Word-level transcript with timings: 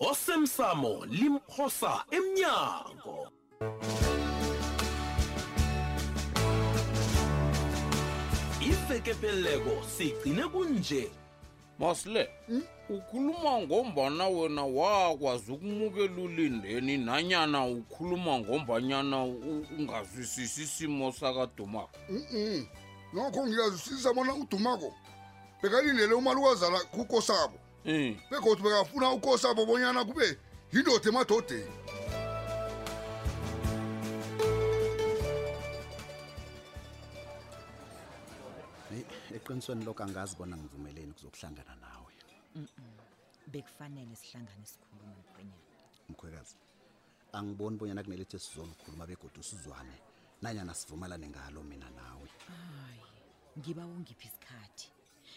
osemsamo 0.00 1.04
limphosa 1.10 1.92
emnyango 2.10 3.18
ivekepeleko 8.70 9.74
sigcine 9.96 10.44
kunje 10.48 11.10
masle 11.78 12.30
hmm? 12.46 12.62
ukhuluma 12.90 13.58
ngombana 13.60 14.28
wena 14.28 14.64
wakwazi 14.64 15.52
ukumukela 15.52 16.22
ulindeni 16.22 16.96
nanyana 16.96 17.66
ukhuluma 17.66 18.38
ngombanyana 18.38 19.22
ungazwisisi 19.78 20.62
isimo 20.62 21.12
sakadumako 21.12 21.98
mm 22.10 22.22
-mm. 22.32 22.66
nokho 23.12 23.46
ngiyazwisisa 23.46 24.12
bona 24.12 24.34
udumako 24.34 24.94
bekalindele 25.62 26.14
umalukazala 26.14 26.78
kukosabo 26.80 27.58
begodwa 28.30 28.56
eh. 28.56 28.62
bekafuna 28.78 29.12
ukhosi 29.12 29.46
abo 29.48 29.64
bonyana 29.68 30.04
kube 30.04 30.26
yindoda 30.72 31.08
emadodeni 31.08 31.72
eqinisweni 39.36 39.84
lokho 39.88 40.02
angazi 40.04 40.36
bona 40.38 40.56
ngivumeleni 40.60 41.12
kuzokuhlangana 41.16 41.72
nawe 41.84 42.12
bekufanele 43.52 44.14
sihlangane 44.20 44.66
sikhulume 44.72 45.16
mkhwenyana 45.24 45.60
mkhwekazi 46.10 46.56
angiboni 47.36 47.76
bonyana 47.78 48.04
kunelethi 48.04 48.38
sizolukhuluma 48.38 49.06
begodwa 49.08 49.40
usizwane 49.40 49.96
nanyana 50.42 50.74
sivumelane 50.76 51.26
ngalo 51.32 51.62
mina 51.64 51.88
nawe 51.98 52.28
hayi 52.48 53.00
ngiba 53.60 53.82
ungiphi 53.92 54.26
isikhathi 54.28 54.88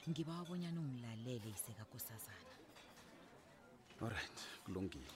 ngiba 0.09 0.33
wabonyana 0.33 0.81
ungilalele 0.81 1.45
isekakosazana 1.53 2.51
olright 4.01 4.39
kulungile 4.65 5.11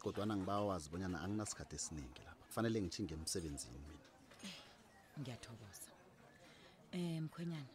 kodwana 0.00 0.32
ngiba 0.36 0.56
wazi 0.72 0.86
bonyana 0.90 1.20
anginasikhathi 1.24 1.74
esiningi 1.76 2.20
lapha 2.26 2.40
kufanele 2.48 2.76
ngitshinge 2.82 3.12
emsebenzini 3.18 3.78
mina 3.86 4.06
ngiyathokoza 5.20 5.90
um 6.96 7.14
e, 7.16 7.20
mkhwenyana 7.24 7.70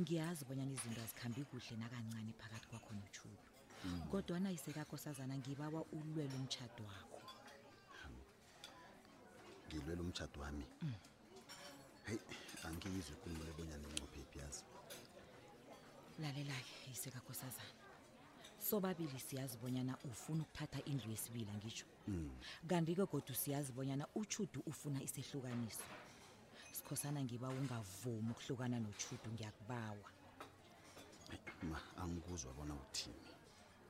ngiyazi 0.00 0.42
bonyana 0.48 0.70
izinto 0.76 1.00
azikhambi 1.02 1.40
kuhle 1.50 1.74
nakancane 1.82 2.32
phakathi 2.40 2.66
kwakhona 2.70 3.00
utshulo 3.08 3.40
mm. 3.84 4.00
kodwana 4.12 4.48
isekakosazana 4.56 5.34
ngibawa 5.42 5.80
ulwele 5.98 6.34
umtshado 6.40 6.82
wakho 6.90 7.18
ngilwela 9.66 10.00
umtshado 10.06 10.36
wami 10.44 10.66
mm. 10.82 10.94
heyi 12.08 12.20
angiyizwe 12.66 13.12
ikhumbule 13.18 13.50
bonyana 13.56 13.84
incophephi 13.90 14.38
yazi 14.42 14.62
lalela-ke 16.18 16.90
isekakhosazana 16.92 17.74
sobabili 18.68 19.20
siyazibonyana 19.20 19.96
ufuna 20.10 20.42
ukuthatha 20.42 20.80
indlu 20.84 21.10
yesibila 21.10 21.52
ngitsho 21.54 21.86
mm. 22.08 22.30
kanti-ke 22.68 23.00
mm. 23.02 23.06
kodwa 23.10 23.34
siyazibonyana 23.36 24.04
utshudu 24.18 24.60
ufuna 24.66 24.98
isehlukaniso 25.02 25.84
sikhosana 26.72 27.22
ngiba 27.24 27.48
ungavumi 27.48 28.30
ukuhlukana 28.34 28.76
notshudu 28.80 29.28
ngiyakubawa 29.34 30.08
ma 31.70 31.78
angikuzwa 32.02 32.52
bona 32.54 32.74
uthini 32.74 33.28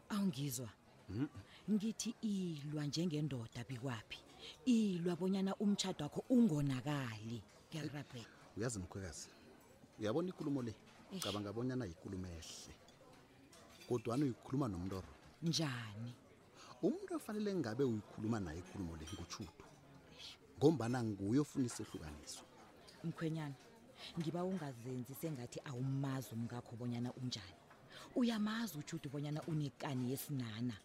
awungizwa 0.08 0.70
mm. 1.08 1.28
ngithi 1.72 2.10
ilwa 2.20 2.84
njengendoda 2.84 3.64
bikwaphi 3.68 4.18
ilwa 4.64 5.16
bonyana 5.16 5.56
umtshado 5.56 6.04
wakho 6.04 6.24
ungonakali 6.30 7.42
ngiyalirabhela 7.68 8.28
uyazi 8.56 8.78
mkhwekazi 8.78 9.28
uyabona 10.00 10.28
ikulumo 10.28 10.62
le 10.62 10.74
ucabanga 11.16 11.50
bonyana 11.56 11.84
yikhulumo 11.90 12.28
ehle 12.38 12.72
kodwani 13.88 14.22
uyikhuluma 14.26 14.66
nomntoro 14.72 15.10
njani 15.48 16.10
umuntu 16.86 17.12
ofanele 17.18 17.50
ngabe 17.60 17.82
uyikhuluma 17.90 18.38
naye 18.44 18.58
ikhulumo 18.62 18.92
le 19.00 19.06
ngutshuthu 19.14 19.64
ngombana 20.58 20.98
nguyo 21.08 21.40
ofuna 21.44 21.64
isehlukaniso 21.70 22.42
mkhwenyana 23.06 23.56
ngiba 24.18 24.40
ungazenzi 24.50 25.12
sengathi 25.20 25.58
awumazi 25.70 26.28
umngakho 26.36 26.72
bonyana 26.80 27.10
unjani 27.20 27.60
uyamazi 28.20 28.74
utshuthu 28.80 29.06
bonyana 29.14 29.40
unekani 29.52 30.04
yesinana 30.12 30.76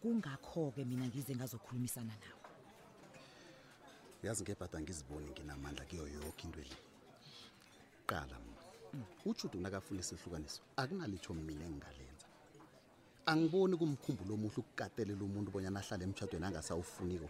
kungakho-ke 0.00 0.80
mina 0.90 1.04
ngize 1.08 1.32
ngazokhulumisana 1.36 2.14
nawe 2.22 2.42
yazi 4.26 4.40
ngebhada 4.44 4.78
ngiziboni 4.82 5.26
nginamandla 5.32 5.82
kuyo 5.88 6.04
yokho 6.16 6.42
into 6.46 6.58
eli 6.64 6.76
qala 8.10 8.36
mna 8.44 8.61
ujude 9.30 9.58
unakafuna 9.58 10.00
isihlukaniso 10.04 10.60
akunalitho 10.82 11.30
mina 11.34 11.64
engingalenza 11.70 12.26
angiboni 13.30 13.74
kumkhumbulo 13.80 14.32
omuhle 14.36 14.58
ukukatelela 14.62 15.22
umuntu 15.26 15.48
bonyana 15.54 15.78
ahlale 15.80 16.02
emshadweni 16.08 16.46
angasawufuniko 16.46 17.28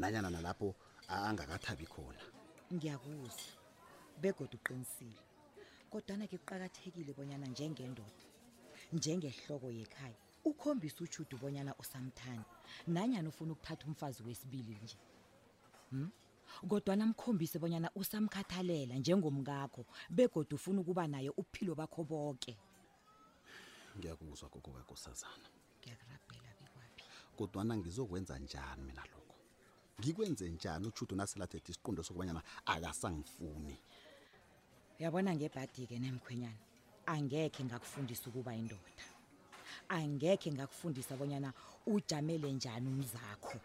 nanyana 0.00 0.28
nalapho 0.34 0.68
angakathabi 1.14 1.86
khona 1.92 2.22
ngiyakuza 2.74 3.52
begoda 4.22 4.54
uqinisile 4.58 5.20
kodwana 5.92 6.24
kekuqakathekile 6.30 7.10
bonyana 7.18 7.46
njengendoda 7.54 8.24
njengehloko 8.96 9.66
yekhaya 9.78 10.18
ukhombise 10.50 10.98
ujude 11.04 11.32
ubonyana 11.36 11.72
usamthanda 11.82 12.48
nanyana 12.94 13.28
ufuna 13.32 13.50
ukuthatha 13.54 13.84
umfazi 13.88 14.20
wesibili 14.26 14.72
nje 14.82 14.98
um 15.94 15.98
hmm? 16.04 16.10
kodwana 16.68 17.06
mkhombise 17.06 17.58
bonyana 17.58 17.90
usamkhathalela 17.94 18.94
njengomkakho 18.98 19.82
begode 20.10 20.54
ufuna 20.54 20.80
ukuba 20.80 21.06
naye 21.08 21.30
uphilo 21.36 21.74
bakho 21.74 22.02
boke 22.10 22.52
ngiyakuzwa 23.96 24.46
kokokakosazana 24.52 25.46
ngiyakurabhela 25.78 26.52
bekwaphi 26.60 27.04
kodwana 27.38 27.72
ngizokwenza 27.80 28.34
njani 28.44 28.82
mina 28.88 29.02
lokho 29.12 29.36
ngikwenze 30.00 30.44
njani 30.56 30.84
utshuthu 30.90 31.14
naselathethe 31.16 31.70
isiqondo 31.72 32.02
sokubanyana 32.06 32.42
akasangifuni 32.74 33.76
uyabona 34.98 35.30
ngebhadi-ke 35.36 35.96
nemkhwenyana 36.04 36.62
angekhe 37.14 37.60
ngakufundisa 37.68 38.24
ukuba 38.30 38.52
indoda 38.60 39.04
angekhe 39.96 40.48
ngakufundisa 40.54 41.12
bonyana 41.20 41.50
ujamele 41.94 42.48
njani 42.58 42.86
umzakho 42.94 43.58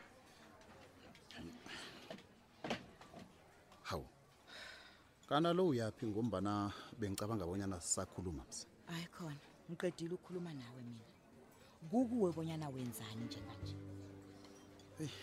kana 5.32 5.50
lo 5.58 5.64
uyaphi 5.72 6.04
ngombana 6.12 6.54
bengicabanga 7.00 7.46
bonyana 7.50 7.76
sisakhuluma 7.86 8.44
msi 8.50 8.64
hayi 8.90 9.06
khona 9.16 9.44
ngiqedile 9.70 10.14
ukukhuluma 10.16 10.52
nawe 10.60 10.80
mina 10.88 11.06
kukuwe 11.90 12.30
bonyana 12.36 12.66
wenzani 12.74 13.24
njenganje 13.28 13.76
eyi 15.04 15.16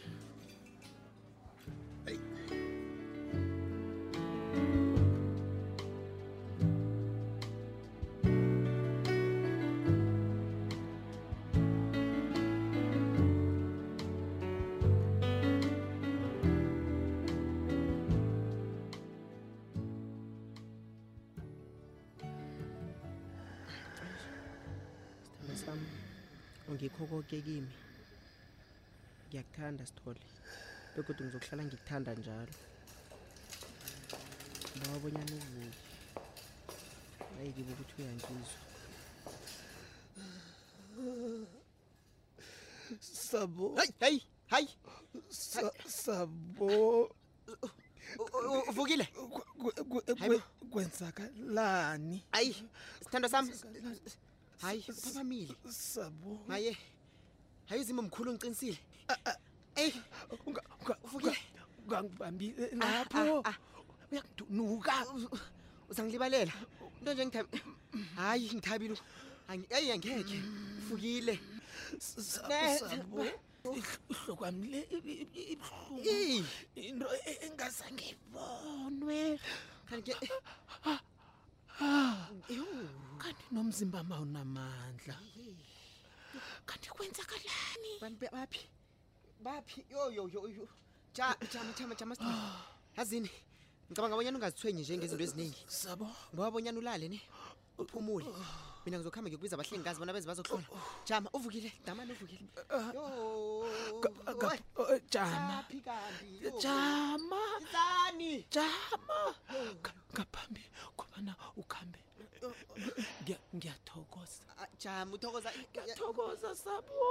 Ngikukhokoke 26.68 27.40
kimi 27.46 27.72
Ngiyakuthanda 29.28 29.84
Stoli 29.90 30.20
Ngoku 30.92 31.10
ndizokuhlala 31.14 31.62
ngikuthanda 31.64 32.10
njalo 32.20 32.52
Bawo 34.78 35.08
nya 35.14 35.22
ningizwa 35.24 35.72
Ayi 37.40 37.50
gimithi 37.56 37.84
twenty 37.92 38.34
Sabo 43.26 43.66
Hay 43.78 43.90
hay 44.00 44.16
hay 44.52 44.66
Sabo 46.00 46.70
Uvukile 48.70 49.06
Kwenzaka 50.70 51.22
lani 51.54 52.18
Ay 52.36 52.48
sithando 53.02 53.28
sami 53.32 53.52
hayi 54.62 54.82
uphakamile 54.90 55.54
sabo 55.70 56.38
maye 56.48 56.76
hayi 57.68 57.80
uzima 57.82 58.02
mkhulu 58.02 58.28
ngicinisile 58.32 58.78
eyi 59.82 59.94
ungangibambi 60.46 62.54
ah, 62.80 62.86
lapho 62.86 63.34
ah, 63.48 63.50
ah. 63.50 63.56
uyakudunuka 64.12 64.92
uzangilibalela 65.90 66.52
into 66.98 67.10
nje 67.14 67.24
ngithabi 67.28 67.56
hayi 68.18 68.46
ngithabile 68.56 68.98
eyi 69.76 69.88
angekhe 69.94 70.38
ufukile 70.80 71.34
sabo 72.30 73.26
ihlokwami 73.78 74.66
le 74.72 74.80
ibuhlungu 75.52 76.42
into 76.86 77.06
e, 77.30 77.32
engazangebonwe 77.46 79.18
khanike 79.88 80.12
kanti 81.78 83.44
nomzimba 83.52 84.02
mawunamandla 84.04 85.16
kanti 86.66 86.88
kwenzakalani 86.90 87.92
baphi 88.32 88.66
baphi 89.42 89.84
yoyoyoyo 89.90 90.68
jama 91.14 91.36
jama 91.78 91.94
jama 91.94 92.14
yazini 92.96 93.30
ngicabanga 93.86 94.14
abonyana 94.14 94.38
ungazithwenyi 94.38 94.82
nje 94.82 94.94
ngezinto 94.98 95.24
eziningi 95.26 95.60
sabo 95.66 96.06
ngoba 96.32 96.46
abonyana 96.50 96.78
ulale 96.82 97.06
ne 97.14 97.18
uphumule 97.78 98.26
mina 98.84 98.98
ngizokuhamba 98.98 99.28
ngikubiza 99.30 99.54
abahlengikazi 99.56 99.98
bona 100.02 100.12
beze 100.14 100.26
bazokhona 100.30 100.66
jama 101.08 101.28
uvukile 101.36 101.70
damani 101.86 102.10
uvukile 102.12 102.44
jama 105.14 105.64
jama 107.30 107.46
jama 108.54 109.18
ngaphambi 110.18 110.62
kobana 110.98 111.32
ukhambe 111.62 112.00
ngiyathokoza 113.54 114.42
jam 114.82 115.06
uthokoza 115.14 115.50
ngiyathokoza 115.70 116.50
sabo 116.62 117.06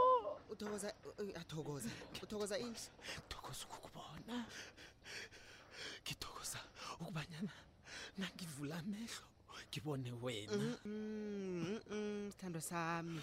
uthokoza 0.51 0.87
athokoza 1.41 1.89
uthokoza 2.23 2.55
ini 2.59 2.69
ngithokoza 2.71 3.63
ukukubona 3.65 4.35
ngithokoza 6.03 6.59
ukubanyana 7.01 7.55
nangivula 8.19 8.75
amehlo 8.83 9.27
ngibone 9.71 10.11
wena 10.23 10.65
sithando 12.29 12.59
sami 12.69 13.21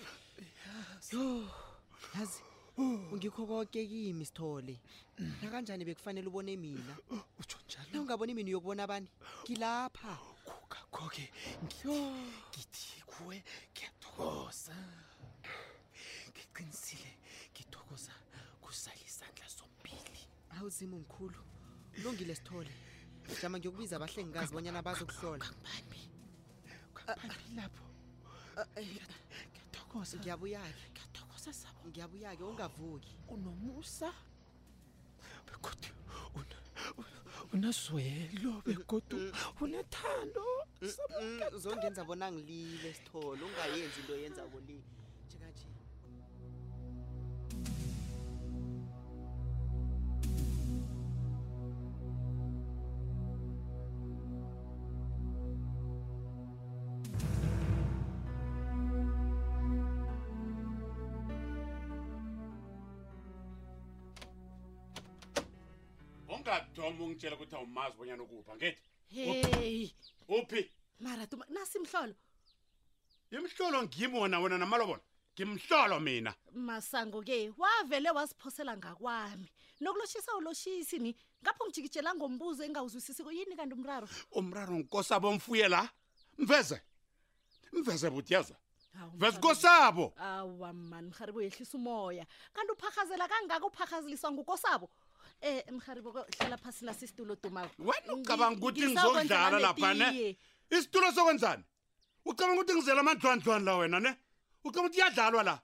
yazi 2.15 2.43
ngikho 2.81 3.47
konke 3.47 3.87
kimi 3.87 4.25
sithole 4.25 4.81
nakanjani 5.43 5.85
bekufanele 5.87 6.27
ubone 6.29 6.57
mina 6.59 6.97
utsho 7.39 7.59
njalo 7.67 7.89
na 7.93 8.01
ungaboni 8.01 8.35
mina 8.35 8.49
uyokubona 8.51 8.83
abani 8.83 9.09
ngilapha 9.43 10.19
kukakho-ke 10.45 11.25
ngithi 11.65 12.91
kuwe 13.07 13.37
ngiyathokoza 13.71 14.75
ngiqinisile 16.31 17.11
ngithokoza 17.55 18.13
kusala 18.63 18.99
isandla 19.07 19.47
sombili 19.55 20.23
awuzima 20.59 20.97
ngikhulu 20.99 21.41
ulungile 21.99 22.35
sithole 22.35 22.73
jama 23.43 23.57
ngiyokubiza 23.59 23.95
abahlengikazi 23.97 24.51
bonyana 24.53 24.83
bazokuhlola 24.83 25.47
lapho 27.57 27.85
eh, 28.77 29.01
ngiyathokoza 29.71 30.19
ngiyabuya 30.19 30.61
unomusa 31.45 31.53
sabo 31.53 31.83
ngiyabuya-ke 31.89 32.43
ungavuki 32.51 33.13
unomusa 33.35 34.09
begodi 35.47 35.89
unazwelo 37.55 38.53
begodi 38.67 39.21
unethando 39.65 40.45
mm, 40.81 40.89
mm, 40.89 41.41
mm, 41.53 41.59
zongenza 41.63 42.03
bona 42.09 42.27
ngilile 42.33 42.91
sithole 42.99 43.41
ungayenzi 43.49 43.99
into 44.01 44.15
yenza 44.23 44.45
bo 44.51 44.59
le 44.67 44.77
ungadoma 66.55 67.05
ungitshela 67.05 67.37
ukuthi 67.37 67.55
awumazi 67.57 67.97
bonyana 67.97 68.23
ukupha 68.23 68.57
ngethi 68.57 68.79
heyi 69.11 69.95
uphi 70.29 70.71
marato 71.01 71.37
nasimhlolo 71.49 72.15
imhlolo 73.33 73.83
ngimi 73.83 74.19
wona 74.19 74.39
wena 74.41 74.59
namalobona 74.59 75.01
ngimhlolo 75.35 76.01
mina 76.01 76.35
masango-ke 76.55 77.53
wavele 77.59 78.11
waziphosela 78.11 78.77
ngakwami 78.77 79.51
nokuloshisa 79.81 80.35
uloshisi 80.37 80.99
ni 80.99 81.11
ngapho 81.43 81.63
ngijikitshela 81.67 82.15
ngombuzo 82.15 82.63
engawuzwisisiko 82.65 83.31
yini 83.33 83.57
kanti 83.57 83.75
umraro 83.75 84.07
umraro 84.31 84.75
ngikosabo 84.79 85.29
omfuye 85.29 85.69
la 85.69 85.89
mveze 86.39 86.83
mveze 87.73 88.11
butyazwa 88.11 88.57
vese 89.15 89.39
kosabo 89.43 90.15
awa 90.17 90.71
mani 90.73 91.11
mharibo 91.11 91.43
yehlisa 91.43 91.75
umoya 91.79 92.23
kanti 92.55 92.73
uphahazela 92.73 93.27
kangaka 93.29 93.67
uphahazeliswa 93.67 94.31
ngukosabo 94.33 94.87
Eh 95.41 95.63
mgaribo 95.71 96.11
hlala 96.13 96.57
phansi 96.57 96.85
la 96.85 96.95
sisitulo 96.95 97.37
tomako. 97.37 97.75
Wena 97.83 98.15
ucabanga 98.15 98.57
ukuthi 98.59 98.87
ngizodlala 98.87 99.59
lapha 99.61 99.95
ne? 99.95 100.37
Isitulo 100.71 101.13
sokwenzani? 101.13 101.63
Ucabanga 102.25 102.61
ukuthi 102.61 102.75
ngizela 102.75 103.01
amadlwandlwani 103.01 103.65
la 103.65 103.77
wena 103.77 104.01
ne? 104.01 104.11
Ucabanga 104.65 104.89
ukuthi 104.89 104.99
iyadlalwa 105.01 105.43
la? 105.45 105.55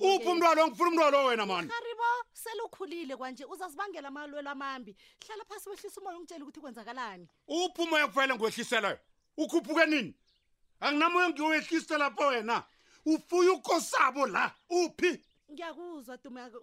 Uphi 0.00 0.28
umntwana 0.30 0.62
ongifuna 0.64 0.88
umntwana 0.90 1.18
wena 1.26 1.46
mani? 1.46 1.66
Mgaribo 1.68 2.08
selukhulile 2.32 3.16
kwanje 3.16 3.44
uzasibangela 3.44 4.08
amalwelo 4.08 4.50
amambi. 4.50 4.96
Hlala 5.26 5.44
phansi 5.44 5.68
wehlisa 5.68 6.00
umoya 6.00 6.16
ungitshela 6.16 6.42
ukuthi 6.44 6.60
kwenzakalani. 6.60 7.28
Uphi 7.46 7.82
umoya 7.82 8.06
kufanele 8.08 8.34
ngwehliselayo? 8.34 8.98
Ukhuphuke 9.36 9.86
nini? 9.86 10.14
Anginamoya 10.80 11.28
ngiyowehlisela 11.30 11.98
lapha 11.98 12.26
wena. 12.26 12.64
Ufuye 13.04 13.50
ukosabo 13.50 14.26
la. 14.26 14.54
Uphi? 14.70 15.22
ngiyakuzwa 15.52 16.14
tumako 16.18 16.58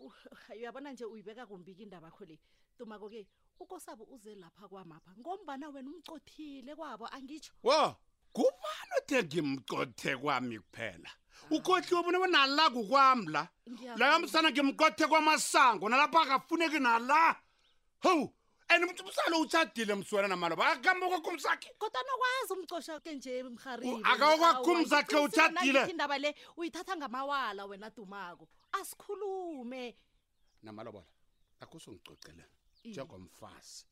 uyabona 0.58 0.90
nje 0.92 1.06
uyibeka 1.06 1.44
kumbika 1.50 1.82
indaba 1.86 2.10
kho 2.16 2.24
le 2.30 2.36
tumako-ke 2.78 3.22
ukosabo 3.62 4.04
uze 4.16 4.36
lapha 4.36 4.66
kwamapha 4.72 5.12
ngombana 5.20 5.66
wena 5.74 5.90
umcothile 5.94 6.72
kwabo 6.76 7.06
angitsho 7.16 7.52
wo 7.66 7.80
kubani 8.36 8.92
othe 9.00 9.18
ngimcothe 9.24 10.12
kwami 10.22 10.58
kuphela 10.64 11.10
ukhohliwe 11.56 12.02
bona 12.04 12.18
banalaku 12.24 12.82
kwami 12.90 13.26
la 13.34 13.44
layo 14.00 14.18
msana 14.20 14.52
ngimqothe 14.52 15.06
kwamasango 15.08 15.86
nalapho 15.90 16.18
akafuneki 16.24 16.80
nala 16.84 17.22
hou 18.06 18.34
and 18.76 18.84
umuntu 18.84 19.04
umsalo 19.04 19.38
utshadile 19.46 19.94
mswena 19.96 20.28
namaloba 20.28 20.64
akambe 20.74 21.06
kwakho 21.10 21.30
umsakhe 21.34 21.70
kodwa 21.80 22.00
nokwazi 22.08 22.52
umcoshake 22.56 23.10
nje 23.16 23.34
mharibeakakwakho 23.58 24.70
umsakhe 24.76 25.16
utshadileindaba 25.26 26.16
le 26.24 26.30
uyithatha 26.60 26.94
ngamawala 26.98 27.62
wena 27.70 27.90
dumako 27.96 28.46
asikhulume 28.78 29.84
namalobola 30.66 31.08
akho 31.64 31.76
songicocele 31.84 32.44
njengomfasi 32.90 33.86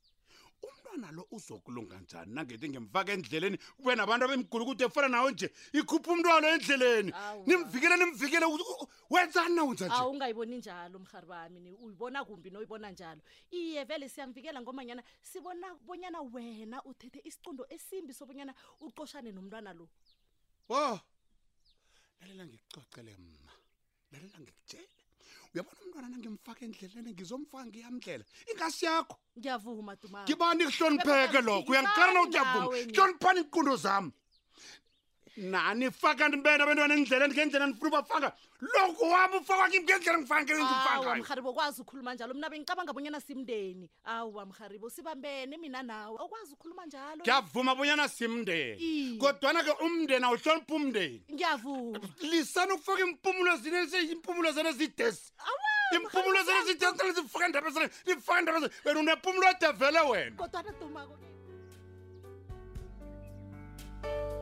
umntwana 0.67 1.11
lo 1.15 1.23
uzokulunga 1.35 1.95
njani 2.03 2.31
nangethi 2.35 2.69
ngimfaka 2.69 3.11
endleleni 3.17 3.57
kube 3.77 3.95
nabantu 3.95 4.23
abemgulu 4.25 4.63
ukuthi 4.65 4.83
efana 4.87 5.09
nawo 5.11 5.29
nje 5.33 5.47
ikhupha 5.79 6.09
umntwana 6.13 6.45
endleleni 6.55 7.11
nimvikele 7.47 7.95
nimvikele 7.97 8.45
wenzani 9.11 9.55
na 9.55 9.63
wenza 9.63 9.85
nje 9.89 9.95
awu 9.97 10.09
ungayiboni 10.13 10.57
njalo 10.61 10.97
mhari 10.99 11.27
wami 11.33 11.59
uyibona 11.83 12.19
kumbi 12.25 12.49
noyibona 12.53 12.87
njalo 12.91 13.21
iye 13.59 13.83
vele 13.89 14.09
siyamvikela 14.13 14.61
ngomanyana 14.61 15.03
sibona 15.29 15.67
bonyana 15.85 16.21
wena 16.33 16.77
uthethe 16.89 17.19
isicundo 17.29 17.63
esimbi 17.75 18.13
sobonyana 18.13 18.53
uqoshane 18.85 19.29
nomntwana 19.33 19.71
lo 19.73 19.85
wo 20.69 20.79
oh, 20.91 20.99
lalela 22.19 22.43
ngikucocele 22.49 23.17
mma 23.17 23.51
lalela 24.11 24.39
ngikutshela 24.43 24.90
uyabona 25.55 25.79
umntwana 25.83 26.07
nangimfaka 26.11 26.61
endleleni 26.67 27.09
ngizomfaka 27.15 27.63
ngiyamdlela 27.69 28.23
ingasi 28.51 28.81
yakho 28.89 29.15
ngiyavuma 29.37 29.93
ngibani 30.23 30.63
kuhlonipheke 30.67 31.39
lokho 31.47 31.69
uyangikala 31.71 32.09
na 32.15 32.19
utiyavuma 32.25 32.65
hloniphani 32.95 33.39
iy'qundo 33.43 33.73
zami 33.83 34.11
nani 35.37 35.91
faka 35.91 36.27
ndimbena 36.27 36.63
abantu 36.63 36.81
banendlela 36.83 37.23
endike 37.25 37.45
ndlela 37.45 37.67
ndifuna 37.67 37.87
ubafaka 37.87 38.33
loku 38.61 39.05
wam 39.05 39.33
ufakwakhe 39.33 39.81
ngendlela 39.81 40.17
ngifakaamrharibo 40.19 41.49
okwazi 41.51 41.81
ukhuluma 41.83 42.13
njalo 42.15 42.33
mna 42.33 42.49
bengicabanga 42.49 42.91
bonyana 42.93 43.19
simndeni 43.21 43.89
awu 44.03 44.41
amrharibo 44.43 44.89
sibambene 44.89 45.57
mina 45.57 45.83
nawe 45.83 46.17
okwazi 46.19 46.51
ukhuluma 46.53 46.85
njalo 46.85 47.21
ndiyavuma 47.23 47.75
bonyana 47.75 48.07
simndeni 48.09 49.17
kodwana 49.19 49.63
ke 49.63 49.71
umndeni 49.85 50.25
awuhlonipha 50.25 50.75
umndeni 50.75 51.23
ngiyavuma 51.33 51.99
lisani 52.27 52.71
ukufaka 52.75 53.01
impumulo 53.07 53.51
zinimpumulo 53.63 54.51
zene 54.51 54.71
zidesi 54.75 55.31
impumulo 55.95 56.43
zene 56.43 56.59
zidesizifuka 56.67 57.47
ndabezane 57.47 57.87
ndifuka 58.03 58.41
ndabe 58.41 58.67
wena 58.85 58.99
unempumulo 58.99 59.45
edevele 59.49 59.99
wenaodwaa 60.09 61.17
thank 64.01 64.35
you 64.35 64.40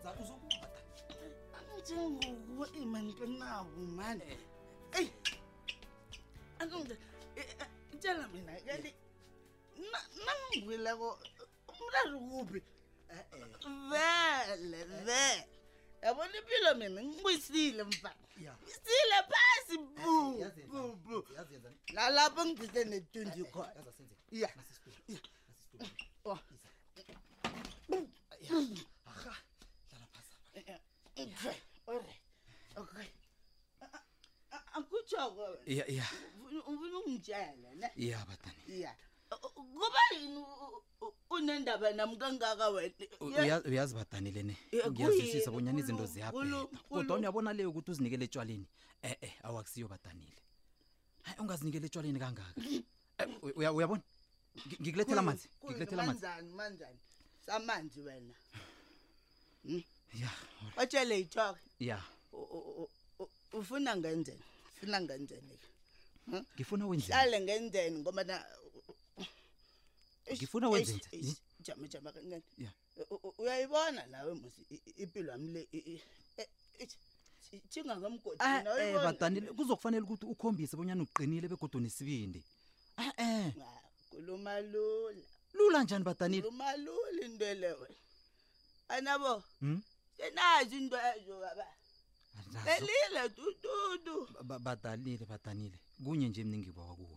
ukwenza 0.00 0.22
uzokubata 0.24 0.78
anjenguwe 1.58 2.66
imantenabo 2.82 3.80
mane 3.98 4.24
eh. 4.36 4.42
eyi 4.98 5.10
anje 6.60 6.94
eh, 7.40 7.50
eh, 7.62 7.66
tshela 8.00 8.24
mina 8.32 8.52
kanti 8.66 8.90
nangibuyileko 10.24 11.08
umlalo 11.72 12.16
kuphi 12.30 12.60
vele 13.90 14.80
ve 15.06 15.22
yabona 16.02 16.34
impilo 16.40 16.70
mina 16.80 17.00
ngibuyisile 17.08 17.82
mfa 17.90 18.10
isile 18.72 19.18
phasi 19.30 19.74
bubu 20.70 21.18
nalapho 21.94 22.40
ngibise 22.46 22.80
netundi 22.90 23.42
khona 23.52 23.80
Alright. 31.20 32.24
Okay. 32.78 33.08
Akutsho 34.72 35.20
ke. 35.36 35.44
Yeah, 35.68 35.86
yeah. 36.00 36.08
Ufuna 36.64 36.96
ungitshela 37.04 37.74
ne? 37.76 37.88
Yeah, 37.96 38.24
bathani. 38.24 38.62
Yeah. 38.80 38.96
Kuba 39.28 40.00
yini 40.16 40.40
unendaba 41.30 41.92
nami 41.92 42.16
kangaka 42.16 42.70
wena? 42.72 43.60
Uyazi 43.68 43.94
bathani 43.94 44.32
lene. 44.32 44.56
Ngiyazisisa 44.72 45.50
bonyana 45.52 45.80
izinto 45.84 46.06
ziyaphela. 46.06 46.64
Kodwa 46.88 47.18
uyabona 47.18 47.52
leyo 47.52 47.68
ukuthi 47.70 47.90
uzinikele 47.90 48.24
etshwaleni. 48.24 48.66
Eh 49.02 49.16
eh, 49.20 49.32
awakusiyo 49.42 49.88
batanile. 49.88 50.40
Hayi 51.22 51.38
ungazinikele 51.40 51.86
etshwaleni 51.86 52.18
kangaka. 52.18 52.54
E, 52.64 53.52
uyabona? 53.68 54.00
Ngikulethela 54.80 55.20
amanzi. 55.20 55.48
Ngikulethela 55.64 56.02
amanzi. 56.02 56.22
Manjani 56.24 56.52
manjani? 56.52 56.98
Samanzi 57.46 58.00
wena. 58.00 58.34
Hmm. 59.62 59.82
ya 60.14 60.30
otshele 60.76 61.16
yitok 61.18 61.56
ya 61.78 62.02
ufuna 63.52 63.96
ngenzeni 63.96 64.42
ufuna 64.74 65.00
ngenzeni 65.00 65.58
hm? 66.30 66.40
ngifuna 66.56 66.86
wenzenihlale 66.86 67.40
ngenzeni 67.40 67.98
ngobana 67.98 68.44
ngifuna 70.34 70.68
wenzenze 70.68 71.36
jama 71.62 71.86
jama 71.88 72.12
kancane 72.12 72.42
uyayibona 73.38 74.06
lawe 74.06 74.32
mos 74.34 74.54
impilo 75.02 75.30
yami 75.32 75.48
le 75.54 75.62
e, 75.74 76.00
ingakamgodibadanile 77.76 79.46
ah, 79.46 79.50
eh, 79.50 79.56
kuzokufanele 79.56 80.02
ukuthi 80.04 80.26
ukhombise 80.26 80.74
bonyana 80.76 81.02
uqinile 81.02 81.46
begodwa 81.48 81.80
nesibindi 81.80 82.42
ah, 82.98 83.10
e-e 83.18 83.46
eh. 83.46 83.52
kuluma 84.10 84.60
lula 84.60 85.24
lula 85.54 85.78
njani 85.82 86.04
badanile 86.04 86.42
kuluma 86.42 86.76
lula 86.76 87.20
into 87.26 87.46
eleo 87.46 87.86
anabo 88.88 89.42
Senazi 90.20 90.76
into 90.76 90.96
ezo 90.96 91.34
baba. 91.40 91.66
Belile 92.66 93.22
tutudu. 93.36 94.28
Badalile 94.44 95.26
badanile. 95.26 95.78
Kunye 96.04 96.28
nje 96.28 96.44
mina 96.44 96.62
ngibawa 96.62 96.96
kuwe. 96.96 97.16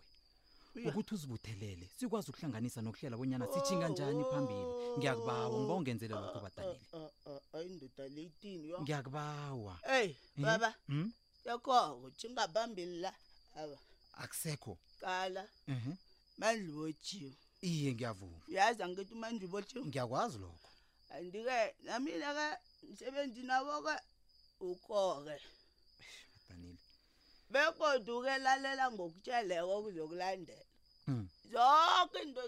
Ukuthi 0.90 1.16
uzibuthelele 1.16 1.86
sikwazi 2.00 2.32
ukuhlanganisa 2.32 2.82
nokuhlela 2.82 3.14
bonyana 3.20 3.46
sithinga 3.52 3.86
kanjani 3.88 4.24
oh. 4.26 4.32
phambili. 4.32 4.64
Ngiyakubawa 4.98 5.46
ngiba 5.54 5.74
ungenzele 5.78 6.14
lokho 6.18 6.34
ah, 6.34 6.42
ah, 6.42 6.48
badanile. 6.50 6.86
Ah, 6.94 7.58
Ayindoda 7.58 8.04
leyithini 8.16 8.68
yo. 8.74 8.78
Ngiyakubawa. 8.82 9.74
Hey 9.86 10.10
eh? 10.10 10.16
baba. 10.38 10.74
Mhm. 10.88 11.10
Yakho 11.46 12.02
uthinga 12.06 12.48
phambili 12.48 12.96
la. 13.06 13.14
Aba. 13.56 13.78
Akusekho. 14.22 14.78
Qala. 15.00 15.46
Mhm. 15.68 15.94
Mandlojiwe. 16.40 17.32
Iye 17.62 17.92
ngiyavuma. 17.94 18.42
Uyazi 18.50 18.82
angithi 18.84 19.14
mandlojiwe. 19.16 19.86
Ngiyakwazi 19.86 20.38
lokho. 20.42 20.70
andike 21.14 21.76
namina 21.84 22.34
ke 22.34 22.48
msebenzi 22.92 23.44
nabo 23.44 23.82
ke 23.86 23.96
ukoke 24.62 25.38
Danile 26.50 26.80
bekoduke 27.52 28.34
lalela 28.42 28.90
ngokutsheleka 28.90 29.64
kuzokulandela 29.66 30.66
hmm. 31.06 31.28
zonke 31.52 32.20
into 32.26 32.42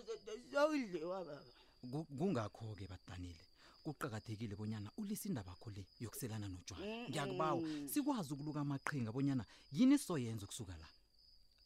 zokudliwa 0.51 1.21
baba 1.27 2.03
kungakho 2.17 2.73
ke 2.75 2.87
badanile 2.89 3.45
kuqhakathekile 3.85 4.55
bonyana 4.57 4.89
ulisa 4.97 5.29
indaba 5.29 5.53
yakho 5.53 5.69
le 5.69 5.85
yokuselana 6.01 6.47
notjwala 6.49 7.05
ngiyakubawa 7.09 7.61
sikwazi 7.85 8.33
ukuluka 8.33 8.61
amaqhinga 8.65 9.11
bonyana 9.13 9.45
yini 9.71 9.97
soyenza 9.97 10.45
kusuka 10.49 10.73
la 10.81 10.87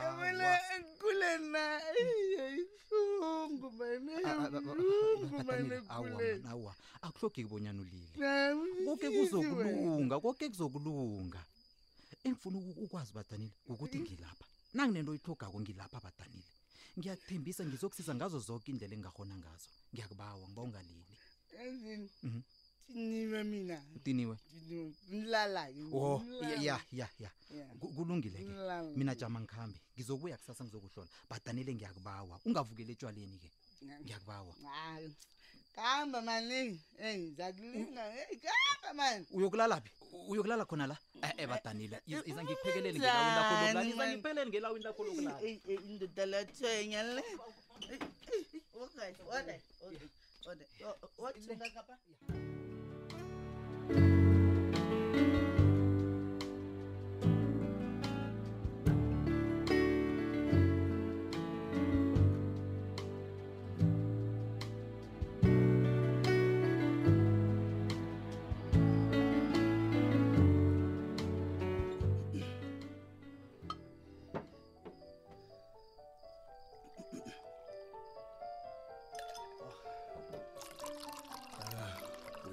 yabona 0.03 0.49
kule 1.01 1.31
na 1.53 1.63
yayifungu 2.39 3.67
mane 3.79 4.13
yayifungu 4.29 5.37
mane 5.49 5.77
kule 5.97 6.29
awa 6.55 6.73
akuhlogeki 7.07 7.45
bonyana 7.51 7.79
ulile 7.85 8.13
konke 8.87 9.07
kuzokulunga 9.17 10.15
konke 10.25 10.45
kuzokulunga 10.51 11.41
engifuna 12.27 12.59
ukwazi 12.85 13.13
badanile 13.13 13.53
ngokuthi 13.67 13.99
mm. 13.99 14.05
ngilapha 14.05 14.45
nanginento 14.75 15.11
oyihlogako 15.13 15.57
ngilapha 15.63 15.99
badanile 16.07 16.49
ngiyathembisa 16.99 17.63
ngizokusiza 17.69 18.13
ngazo 18.15 18.39
zonke 18.47 18.67
indlela 18.73 18.93
engingahona 18.95 19.35
ngazo 19.43 19.69
ngiyakubawa 19.93 20.45
ngiba 20.49 20.63
ungalili 20.67 21.05
mhm. 22.27 22.43
tiniwe 22.93 23.41
mina 23.51 23.79
utiniwe 23.97 24.37
ngilalake 25.09 25.85
o 25.97 25.99
oh, 25.99 26.23
ya 26.69 26.77
ya 26.99 27.09
ya 27.25 27.31
kulungileke 27.97 28.53
mina 28.99 29.13
jama 29.21 29.39
ngihambe 29.45 29.79
ngizokubuya 29.95 30.37
kusasa 30.41 30.63
ngizokuhlola 30.65 31.11
badanile 31.31 31.71
ngiyakubawa 31.77 32.35
ungavukeli 32.49 32.93
etshwaleni 32.95 33.37
ke 33.43 33.49
ngiyakubawa 34.03 34.55
Hamba 35.85 36.19
mamanini 36.23 36.79
eyizagulunga 37.07 38.03
hey 38.17 38.37
hamba 38.45 38.89
mamanini 38.95 39.27
uyo 39.39 39.49
kulalaphi 39.53 39.91
uyo 40.31 40.41
kulala 40.43 40.65
khona 40.71 40.87
la 40.91 40.97
eh 41.27 41.33
ebatanilile 41.43 41.99
iza 42.31 42.41
ngikwekelele 42.45 42.99
nge 42.99 43.07
lawa 43.15 43.29
lokholokana 43.39 43.81
iza 43.91 44.01
ngiphelene 44.11 44.49
nge 44.51 44.61
lawa 44.63 44.75
intakholokana 44.79 45.31
eh 45.49 45.57
in 45.89 45.95
the 46.01 46.09
detention 46.17 46.93
yele 46.95 47.23
okhayizo 48.83 49.23
wena 49.31 49.55
ode 49.87 50.05
ode 50.51 50.65
watsindaka 51.23 51.81
pa 51.89 51.95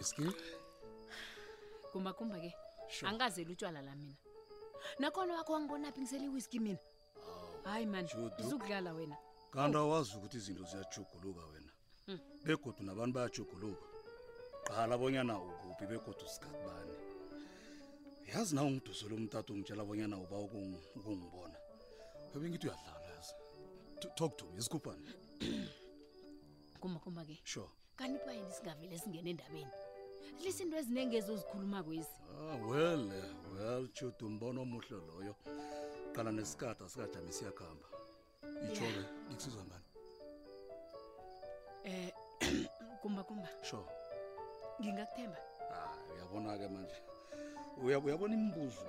riski 0.05 0.33
kumbakumba 1.91 2.35
ke 2.39 2.53
sure. 2.89 3.09
angazeli 3.12 3.51
utshwala 3.53 3.81
la 3.81 3.95
mina 3.95 4.15
nakhona 5.00 5.33
wakho 5.38 5.53
wangibonaphi 5.53 6.01
ngisele 6.01 6.25
iwiski 6.25 6.59
mina 6.59 6.79
hayi 7.63 7.85
mani 7.85 8.09
izukudlala 8.38 8.93
wena 8.93 9.17
kanti 9.51 9.77
awazi 9.77 10.13
ukuthi 10.17 10.38
izinto 10.38 10.63
ziyajuguluka 10.63 11.45
wena 11.45 11.71
hmm. 12.05 12.19
begodu 12.45 12.83
nabantu 12.83 13.13
bayajuguluka 13.15 13.85
qala 14.69 14.93
bonyana 14.97 15.39
ukuphi 15.41 15.85
begodu 15.89 16.25
sikakubani 16.29 16.93
yazi 18.29 18.55
na 18.55 18.62
ungidusele 18.62 19.13
umtata 19.17 19.53
ungitshela 19.53 19.81
bonyana 19.83 20.17
uba 20.21 20.38
ukungibona 20.38 21.57
ebengithi 22.35 22.67
uyadlala 22.69 23.09
yazi 23.15 23.33
talk 24.15 24.38
to 24.38 24.45
me 24.45 24.59
isikhuphane 24.62 25.09
kuma 26.79 27.01
ke 27.25 27.39
sure 27.43 27.71
kanti 27.97 28.19
bayini 28.27 28.53
singavele 28.53 28.97
singene 29.00 29.29
endabeni 29.33 29.71
lise 30.44 30.60
into 30.63 30.77
ezinengezi 30.77 31.32
ozikhuluma 31.32 31.84
kwezi 31.84 32.13
ah, 32.32 32.55
well 32.72 33.12
eh, 33.17 33.29
well 33.55 33.88
chud 33.96 34.15
umbono 34.25 34.62
omuhle 34.62 34.98
loyo 35.08 35.36
qala 36.15 36.32
nesikada 36.32 36.89
sikajama 36.89 37.29
isiyakuhamba 37.32 37.88
itshoke 38.67 38.91
yeah. 38.91 39.12
ngikusizwa 39.29 39.63
ngani 39.65 39.86
eh 41.84 42.10
kumba 43.01 43.24
kumba 43.24 43.48
sure 43.62 43.86
ngingakuthemba 44.82 45.38
ah, 45.75 45.94
uyabona-ke 46.13 46.67
manje 46.74 46.98
uyabona 48.05 48.34
imibuzo 48.39 48.84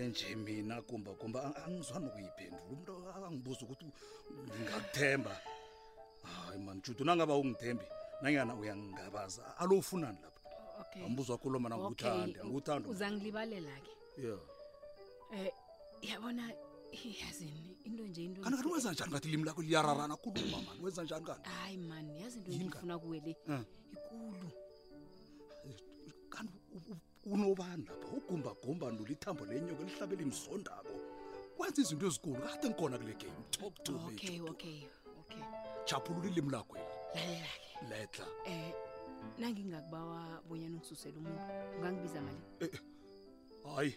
enje 0.00 0.36
mina 0.44 0.76
kumba 0.88 1.10
kumba 1.20 1.38
angizwani 1.64 2.06
ukuyiphendula 2.10 2.62
umuntu 2.66 2.92
angibuza 3.26 3.60
ukuthi 3.64 3.86
ngingakuthemba 4.44 5.32
hayi 6.22 6.60
ah, 6.60 6.64
manje 6.66 6.82
judu 6.92 7.04
nangaba 7.04 7.34
ungithembi 7.34 7.86
nangana 8.22 8.54
uyangingabaza 8.54 9.42
alo 9.58 9.74
ufunani 9.78 10.18
la 10.22 10.31
okay. 10.92 11.04
ambuzwa 11.06 11.38
kulo 11.38 11.58
mana 11.58 11.76
ngikuthande 11.78 12.30
okay. 12.30 12.42
angikuthanda 12.42 12.88
uza 12.88 13.06
ngilibalela-ke 13.12 13.90
ya 14.22 14.34
um 14.34 14.40
eh, 15.34 15.52
yabona 16.02 16.52
yazini 17.20 17.76
into 17.84 18.04
nje 18.06 18.24
into 18.24 18.40
kanti 18.42 18.56
kanti 18.56 18.68
wenza 18.72 18.92
njani 18.92 19.10
ngathi 19.12 19.28
limi 19.28 19.44
lakho 19.44 19.62
liyararana 19.62 20.16
kuluma 20.16 20.58
mani 20.66 20.80
wenza 20.84 21.02
njani 21.04 21.24
kanti 21.26 21.48
hayi 21.50 21.76
mani 21.76 22.20
yazi 22.20 22.38
into 22.38 22.50
ngifuna 22.52 22.98
kuwe 22.98 23.20
le 23.20 23.36
eh. 23.48 23.60
ikulu 23.92 24.52
kanti 26.30 26.52
unobani 27.24 27.84
lapha 27.88 28.06
ugumbagumba 28.16 28.90
nulithambo 28.92 29.44
lenyoko 29.44 29.82
lihlabe 29.82 30.16
limzondako 30.16 30.94
kwenza 31.56 31.80
izinto 31.82 32.06
ezikulu 32.06 32.36
kade 32.44 32.68
ngikhona 32.68 32.98
kule 32.98 33.14
game 33.14 33.32
talk 33.50 33.74
to 33.84 33.94
okay, 34.08 34.30
me 34.38 34.50
okay, 34.50 34.76
okay. 35.22 35.42
chaphulula 35.86 36.28
ilimi 36.30 36.50
lakho 36.50 36.74
lalelake 36.76 37.58
letla 37.90 38.26
um 38.46 38.72
nangingakubawa 39.38 40.20
bonyana 40.48 40.76
ungisusele 40.76 41.16
umuntu 41.18 41.42
ungangibiza 41.76 42.20
mali 42.20 42.38
eh, 42.60 42.70
eh 42.74 42.80
hayi 43.76 43.92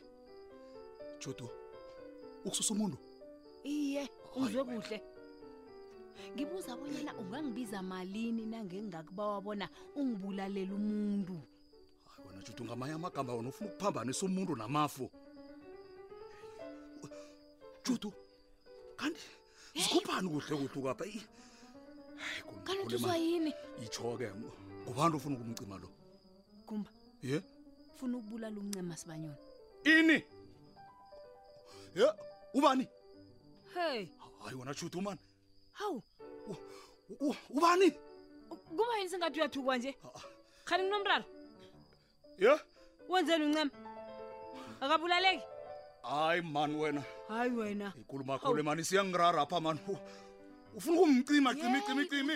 jodo 1.22 1.46
ukususa 2.46 2.74
umuntu 2.74 2.98
iye 3.64 4.04
uzwe 4.42 4.62
kuhle 4.70 4.98
ngibuza 6.34 6.72
bonyana 6.80 7.12
ungangibiza 7.22 7.78
malini 7.92 8.44
nangengingakubawa 8.46 9.38
bona 9.46 9.66
ungibulalela 10.00 10.74
umuntu 10.80 11.36
hayi 12.12 12.24
wena 12.28 12.42
jodo 12.46 12.62
ngamanye 12.66 12.94
amagama 12.98 13.30
wona 13.36 13.50
ufuna 13.50 13.68
ukuphambanisa 13.70 14.22
umuntu 14.30 14.52
namafu 14.56 15.06
jodo 17.86 18.10
kanti 19.00 19.22
zikhuphani 19.76 20.28
eh. 20.30 20.34
kuhle 20.34 20.54
kuhle 20.60 20.80
ukapha 20.82 21.06
kanotuzwa 22.64 23.16
yini 23.18 23.54
itsho 23.86 24.18
ke 24.18 24.30
ngubantu 24.86 25.18
ofuna 25.18 25.36
ukumcima 25.42 25.76
lo 25.82 25.90
kumba 26.68 26.90
ye 27.22 27.42
funa 27.98 28.18
ukubulala 28.18 28.58
uncema 28.62 28.94
sibanyona 28.98 29.38
ini 29.86 30.18
ye 31.98 32.08
ubani 32.54 32.86
hey 33.74 34.08
hayi 34.44 34.56
wona 34.60 34.74
shuthi 34.74 34.98
umani 34.98 35.20
hawu 35.74 36.02
ubani 37.50 37.88
kuba 38.50 38.84
yini 38.98 39.10
singathi 39.10 39.38
uyathukwa 39.40 39.78
nje 39.78 39.92
ah, 40.06 40.12
ah. 40.18 40.24
khani 40.66 40.84
kunomraro 40.84 41.26
ye 42.40 42.54
wenzeni 43.10 43.46
uncema 43.46 43.72
akabulaleki 44.82 45.44
hayi 46.04 46.42
mani 46.42 46.76
wena 46.82 47.04
hayi 47.28 47.52
wena 47.52 47.94
ikulumakhulu 48.02 48.64
mani 48.64 48.84
siyangirara 48.84 49.42
apha 49.42 49.60
mani 49.62 49.80
ufuna 50.78 50.98
ukumcima 51.02 51.50
cimi 51.60 51.80
cimi 51.86 52.04
cimi 52.10 52.36